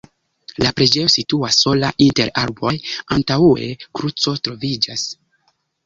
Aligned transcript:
La 0.63 0.71
preĝejo 0.79 1.11
situas 1.15 1.59
sola 1.65 1.91
inter 2.07 2.33
arboj, 2.45 2.73
antaŭe 3.19 3.71
kruco 3.85 4.39
troviĝas. 4.49 5.11